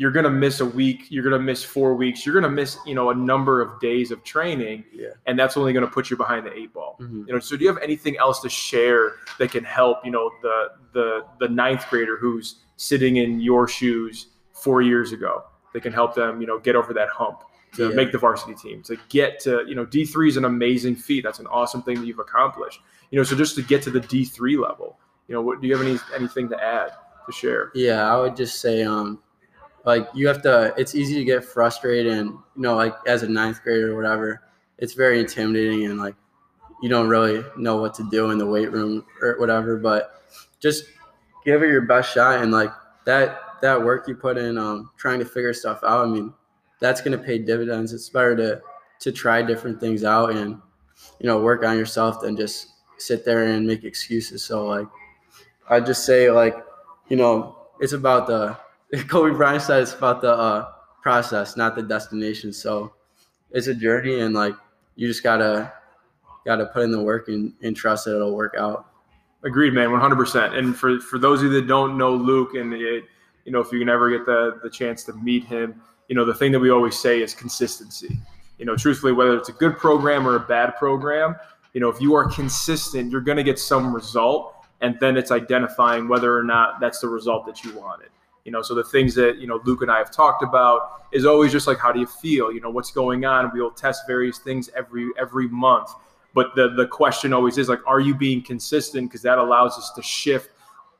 you're 0.00 0.10
gonna 0.10 0.30
miss 0.30 0.60
a 0.60 0.64
week. 0.64 1.00
You're 1.10 1.22
gonna 1.22 1.38
miss 1.38 1.62
four 1.62 1.94
weeks. 1.94 2.24
You're 2.24 2.34
gonna 2.34 2.48
miss 2.62 2.78
you 2.86 2.94
know 2.94 3.10
a 3.10 3.14
number 3.14 3.60
of 3.60 3.78
days 3.80 4.10
of 4.10 4.24
training 4.24 4.84
Yeah. 4.92 5.08
and 5.26 5.38
that's 5.38 5.58
only 5.58 5.74
going 5.74 5.84
to 5.84 5.90
put 5.92 6.08
you 6.10 6.16
behind 6.16 6.46
the 6.46 6.52
eight 6.56 6.72
ball. 6.72 6.96
Mhm. 7.00 7.26
You 7.26 7.34
know, 7.34 7.38
so 7.38 7.54
do 7.56 7.64
you 7.64 7.68
have 7.68 7.82
anything 7.82 8.16
else 8.16 8.40
to 8.40 8.48
share 8.48 9.12
that 9.38 9.50
can 9.50 9.62
help? 9.62 9.98
You 10.06 10.10
know, 10.12 10.30
the 10.40 10.56
the 10.94 11.24
the 11.38 11.48
ninth 11.48 11.84
grader 11.90 12.16
who's 12.16 12.46
sitting 12.76 13.16
in 13.16 13.40
your 13.40 13.68
shoes 13.68 14.28
four 14.54 14.80
years 14.80 15.12
ago 15.12 15.44
that 15.74 15.82
can 15.82 15.92
help 15.92 16.14
them, 16.14 16.40
you 16.40 16.46
know, 16.46 16.58
get 16.58 16.76
over 16.76 16.94
that 16.94 17.08
hump 17.10 17.40
to 17.76 17.88
Yeah. 17.90 17.94
make 17.94 18.10
the 18.10 18.18
varsity 18.18 18.54
team, 18.54 18.82
to 18.84 18.96
get 19.10 19.38
to 19.40 19.64
you 19.68 19.74
know 19.74 19.84
D 19.84 20.06
three 20.06 20.28
is 20.28 20.38
an 20.38 20.46
amazing 20.46 20.96
feat. 20.96 21.22
That's 21.24 21.40
an 21.40 21.46
awesome 21.48 21.82
thing 21.82 21.96
that 22.00 22.06
you've 22.06 22.18
accomplished. 22.20 22.80
You 23.10 23.18
know, 23.18 23.22
so 23.24 23.36
just 23.36 23.54
to 23.56 23.62
get 23.62 23.82
to 23.82 23.90
the 23.90 24.00
D 24.00 24.24
three 24.24 24.56
level, 24.56 24.98
you 25.28 25.34
know, 25.34 25.42
what 25.42 25.60
do 25.60 25.66
you 25.68 25.76
have 25.76 25.84
any 25.86 25.98
anything 26.16 26.48
to 26.48 26.56
add 26.64 26.90
to 27.26 27.32
share? 27.32 27.70
Yeah, 27.74 28.10
I 28.10 28.18
would 28.18 28.34
just 28.34 28.60
say, 28.62 28.82
um, 28.82 29.18
like 29.84 30.08
you 30.14 30.28
have 30.28 30.42
to. 30.42 30.74
It's 30.76 30.94
easy 30.94 31.14
to 31.14 31.24
get 31.24 31.44
frustrated, 31.44 32.12
and 32.12 32.30
you 32.30 32.40
know, 32.56 32.76
like 32.76 32.94
as 33.06 33.22
a 33.22 33.28
ninth 33.28 33.62
grader 33.62 33.92
or 33.92 33.96
whatever, 33.96 34.42
it's 34.78 34.94
very 34.94 35.20
intimidating, 35.20 35.86
and 35.86 35.98
like 35.98 36.14
you 36.82 36.88
don't 36.88 37.08
really 37.08 37.44
know 37.56 37.76
what 37.76 37.94
to 37.94 38.08
do 38.10 38.30
in 38.30 38.38
the 38.38 38.46
weight 38.46 38.72
room 38.72 39.04
or 39.22 39.38
whatever. 39.38 39.76
But 39.76 40.22
just 40.60 40.84
give 41.44 41.62
it 41.62 41.68
your 41.68 41.82
best 41.82 42.12
shot, 42.12 42.42
and 42.42 42.52
like 42.52 42.70
that 43.04 43.40
that 43.62 43.82
work 43.82 44.08
you 44.08 44.14
put 44.14 44.38
in, 44.38 44.58
um, 44.58 44.90
trying 44.96 45.18
to 45.18 45.24
figure 45.24 45.52
stuff 45.52 45.80
out. 45.82 46.06
I 46.06 46.10
mean, 46.10 46.32
that's 46.78 47.00
gonna 47.00 47.18
pay 47.18 47.38
dividends. 47.38 47.92
It's 47.92 48.08
better 48.08 48.36
to 48.36 48.62
to 49.00 49.12
try 49.12 49.40
different 49.42 49.80
things 49.80 50.04
out 50.04 50.30
and 50.36 50.60
you 51.18 51.26
know 51.26 51.40
work 51.40 51.64
on 51.64 51.78
yourself 51.78 52.20
than 52.20 52.36
just 52.36 52.68
sit 52.98 53.24
there 53.24 53.44
and 53.44 53.66
make 53.66 53.84
excuses. 53.84 54.44
So 54.44 54.66
like, 54.66 54.88
I 55.68 55.80
just 55.80 56.04
say 56.04 56.30
like 56.30 56.56
you 57.08 57.16
know, 57.16 57.56
it's 57.80 57.92
about 57.92 58.26
the 58.26 58.56
Kobe 59.08 59.36
Bryant 59.36 59.62
said 59.62 59.82
it's 59.82 59.94
about 59.94 60.20
the 60.20 60.32
uh, 60.32 60.72
process, 61.02 61.56
not 61.56 61.76
the 61.76 61.82
destination. 61.82 62.52
So 62.52 62.92
it's 63.50 63.66
a 63.66 63.74
journey, 63.74 64.20
and 64.20 64.34
like 64.34 64.54
you 64.96 65.06
just 65.06 65.22
gotta 65.22 65.72
gotta 66.44 66.66
put 66.66 66.82
in 66.82 66.90
the 66.90 67.02
work 67.02 67.28
and, 67.28 67.52
and 67.62 67.76
trust 67.76 68.04
that 68.04 68.16
it'll 68.16 68.34
work 68.34 68.54
out. 68.58 68.86
Agreed, 69.42 69.72
man, 69.72 69.90
one 69.90 70.00
hundred 70.00 70.16
percent. 70.16 70.54
And 70.56 70.76
for 70.76 71.00
for 71.00 71.18
those 71.18 71.40
of 71.40 71.52
you 71.52 71.60
that 71.60 71.66
don't 71.66 71.96
know 71.96 72.14
Luke, 72.14 72.54
and 72.54 72.72
it, 72.74 73.04
you 73.44 73.52
know, 73.52 73.60
if 73.60 73.72
you 73.72 73.78
can 73.78 73.88
ever 73.88 74.10
get 74.10 74.26
the 74.26 74.58
the 74.62 74.70
chance 74.70 75.04
to 75.04 75.12
meet 75.14 75.44
him, 75.44 75.80
you 76.08 76.14
know, 76.14 76.24
the 76.24 76.34
thing 76.34 76.52
that 76.52 76.60
we 76.60 76.70
always 76.70 76.98
say 76.98 77.22
is 77.22 77.34
consistency. 77.34 78.18
You 78.58 78.66
know, 78.66 78.76
truthfully, 78.76 79.12
whether 79.12 79.36
it's 79.36 79.48
a 79.48 79.54
good 79.54 79.78
program 79.78 80.28
or 80.28 80.36
a 80.36 80.40
bad 80.40 80.76
program, 80.76 81.34
you 81.72 81.80
know, 81.80 81.88
if 81.88 82.00
you 82.00 82.14
are 82.14 82.28
consistent, 82.28 83.10
you're 83.10 83.22
to 83.22 83.42
get 83.42 83.58
some 83.58 83.94
result, 83.94 84.54
and 84.82 84.98
then 85.00 85.16
it's 85.16 85.30
identifying 85.30 86.08
whether 86.08 86.36
or 86.36 86.42
not 86.42 86.78
that's 86.80 87.00
the 87.00 87.08
result 87.08 87.46
that 87.46 87.64
you 87.64 87.72
wanted. 87.78 88.10
You 88.50 88.56
know, 88.56 88.62
so 88.62 88.74
the 88.74 88.82
things 88.82 89.14
that 89.14 89.38
you 89.38 89.46
know 89.46 89.60
Luke 89.62 89.80
and 89.82 89.92
I 89.92 89.98
have 89.98 90.10
talked 90.10 90.42
about 90.42 91.04
is 91.12 91.24
always 91.24 91.52
just 91.52 91.68
like 91.68 91.78
how 91.78 91.92
do 91.92 92.00
you 92.00 92.06
feel? 92.08 92.50
You 92.50 92.60
know, 92.60 92.68
what's 92.68 92.90
going 92.90 93.24
on? 93.24 93.52
We'll 93.54 93.70
test 93.70 94.08
various 94.08 94.38
things 94.38 94.68
every 94.76 95.08
every 95.16 95.46
month. 95.46 95.90
But 96.34 96.56
the 96.56 96.70
the 96.70 96.88
question 96.88 97.32
always 97.32 97.58
is 97.58 97.68
like, 97.68 97.78
are 97.86 98.00
you 98.00 98.12
being 98.12 98.42
consistent? 98.42 99.08
Because 99.08 99.22
that 99.22 99.38
allows 99.38 99.78
us 99.78 99.92
to 99.92 100.02
shift 100.02 100.50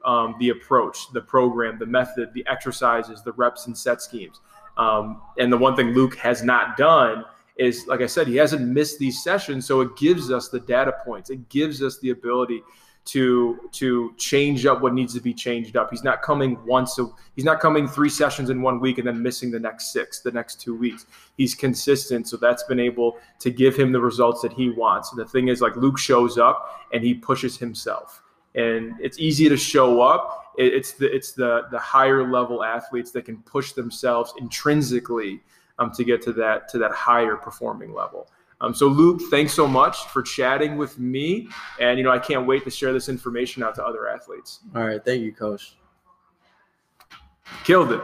um, 0.04 0.36
the 0.38 0.50
approach, 0.50 1.12
the 1.12 1.22
program, 1.22 1.76
the 1.76 1.86
method, 1.86 2.32
the 2.34 2.46
exercises, 2.46 3.20
the 3.24 3.32
reps 3.32 3.66
and 3.66 3.76
set 3.76 4.00
schemes. 4.00 4.38
Um, 4.76 5.20
and 5.36 5.52
the 5.52 5.58
one 5.58 5.74
thing 5.74 5.88
Luke 5.88 6.14
has 6.18 6.44
not 6.44 6.76
done 6.76 7.24
is, 7.56 7.84
like 7.88 8.00
I 8.00 8.06
said, 8.06 8.28
he 8.28 8.36
hasn't 8.36 8.64
missed 8.64 9.00
these 9.00 9.24
sessions, 9.24 9.66
so 9.66 9.80
it 9.80 9.96
gives 9.96 10.30
us 10.30 10.50
the 10.50 10.60
data 10.60 10.94
points. 11.04 11.30
It 11.30 11.48
gives 11.48 11.82
us 11.82 11.98
the 11.98 12.10
ability 12.10 12.62
to 13.10 13.68
to 13.72 14.14
change 14.18 14.66
up 14.66 14.80
what 14.80 14.94
needs 14.94 15.14
to 15.14 15.20
be 15.20 15.34
changed 15.34 15.76
up. 15.76 15.90
He's 15.90 16.04
not 16.04 16.22
coming 16.22 16.56
once 16.64 16.96
a 17.00 17.06
he's 17.34 17.44
not 17.44 17.58
coming 17.58 17.88
three 17.88 18.08
sessions 18.08 18.50
in 18.50 18.62
one 18.62 18.78
week 18.78 18.98
and 18.98 19.06
then 19.06 19.20
missing 19.20 19.50
the 19.50 19.58
next 19.58 19.92
six, 19.92 20.20
the 20.20 20.30
next 20.30 20.60
two 20.60 20.76
weeks. 20.76 21.06
He's 21.36 21.54
consistent, 21.54 22.28
so 22.28 22.36
that's 22.36 22.62
been 22.64 22.78
able 22.78 23.18
to 23.40 23.50
give 23.50 23.76
him 23.76 23.90
the 23.90 24.00
results 24.00 24.42
that 24.42 24.52
he 24.52 24.70
wants. 24.70 25.10
And 25.10 25.20
the 25.20 25.24
thing 25.24 25.48
is, 25.48 25.60
like 25.60 25.74
Luke 25.74 25.98
shows 25.98 26.38
up 26.38 26.80
and 26.92 27.02
he 27.02 27.14
pushes 27.14 27.58
himself, 27.58 28.22
and 28.54 28.94
it's 29.00 29.18
easy 29.18 29.48
to 29.48 29.56
show 29.56 30.02
up. 30.02 30.54
it's 30.56 30.92
the 30.92 31.12
it's 31.12 31.32
the 31.32 31.62
the 31.72 31.78
higher 31.80 32.30
level 32.30 32.62
athletes 32.62 33.10
that 33.12 33.24
can 33.24 33.38
push 33.38 33.72
themselves 33.72 34.32
intrinsically 34.38 35.40
um, 35.80 35.90
to 35.92 36.04
get 36.04 36.22
to 36.22 36.32
that 36.34 36.68
to 36.68 36.78
that 36.78 36.92
higher 36.92 37.34
performing 37.34 37.92
level. 37.92 38.28
Um, 38.60 38.74
so 38.74 38.88
Luke, 38.88 39.20
thanks 39.30 39.54
so 39.54 39.66
much 39.66 40.06
for 40.06 40.22
chatting 40.22 40.76
with 40.76 40.98
me, 40.98 41.48
and 41.78 41.98
you 41.98 42.04
know 42.04 42.10
I 42.10 42.18
can't 42.18 42.46
wait 42.46 42.64
to 42.64 42.70
share 42.70 42.92
this 42.92 43.08
information 43.08 43.62
out 43.62 43.74
to 43.76 43.84
other 43.84 44.08
athletes. 44.08 44.60
All 44.74 44.84
right, 44.84 45.02
thank 45.04 45.22
you, 45.22 45.32
Coach. 45.32 45.76
Killed 47.64 47.92
it. 47.92 48.00